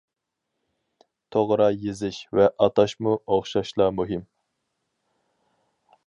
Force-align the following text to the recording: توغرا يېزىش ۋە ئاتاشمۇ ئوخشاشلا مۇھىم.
توغرا 1.35 1.67
يېزىش 1.81 2.21
ۋە 2.39 2.47
ئاتاشمۇ 2.65 3.13
ئوخشاشلا 3.35 3.89
مۇھىم. 4.01 4.23